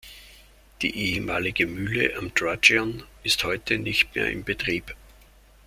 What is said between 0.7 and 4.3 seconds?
Die ehemalige Mühle am Drugeon ist heute nicht